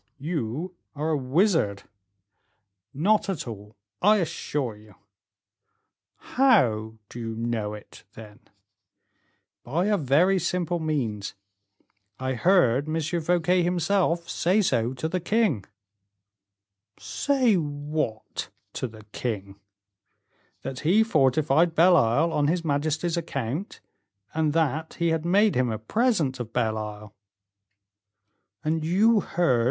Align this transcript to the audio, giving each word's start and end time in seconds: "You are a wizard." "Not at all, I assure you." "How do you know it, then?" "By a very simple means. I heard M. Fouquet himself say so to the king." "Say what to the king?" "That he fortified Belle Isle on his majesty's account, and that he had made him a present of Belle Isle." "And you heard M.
"You 0.17 0.73
are 0.95 1.11
a 1.11 1.15
wizard." 1.17 1.83
"Not 2.91 3.29
at 3.29 3.47
all, 3.47 3.75
I 4.01 4.17
assure 4.17 4.75
you." 4.75 4.95
"How 6.17 6.95
do 7.07 7.19
you 7.19 7.35
know 7.35 7.75
it, 7.75 8.03
then?" 8.15 8.39
"By 9.63 9.85
a 9.85 9.97
very 9.97 10.39
simple 10.39 10.79
means. 10.79 11.35
I 12.19 12.33
heard 12.33 12.89
M. 12.89 12.99
Fouquet 13.21 13.61
himself 13.61 14.27
say 14.27 14.63
so 14.63 14.93
to 14.95 15.07
the 15.07 15.19
king." 15.19 15.65
"Say 16.97 17.53
what 17.55 18.49
to 18.73 18.87
the 18.87 19.05
king?" 19.11 19.59
"That 20.63 20.79
he 20.79 21.03
fortified 21.03 21.75
Belle 21.75 21.95
Isle 21.95 22.33
on 22.33 22.47
his 22.47 22.65
majesty's 22.65 23.17
account, 23.17 23.81
and 24.33 24.51
that 24.53 24.95
he 24.95 25.09
had 25.09 25.25
made 25.25 25.53
him 25.53 25.69
a 25.71 25.77
present 25.77 26.39
of 26.39 26.51
Belle 26.53 26.79
Isle." 26.79 27.13
"And 28.63 28.83
you 28.83 29.19
heard 29.19 29.59
M. 29.59 29.59